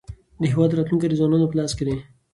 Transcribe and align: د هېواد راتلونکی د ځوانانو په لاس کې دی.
د 0.41 0.43
هېواد 0.51 0.75
راتلونکی 0.77 1.07
د 1.09 1.13
ځوانانو 1.19 1.49
په 1.51 1.57
لاس 1.59 1.71
کې 1.77 1.83
دی. 1.87 1.95